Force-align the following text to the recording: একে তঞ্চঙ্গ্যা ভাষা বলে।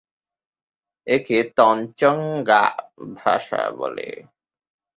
একে 1.07 1.37
তঞ্চঙ্গ্যা 1.57 2.63
ভাষা 3.15 3.61
বলে। 3.79 4.07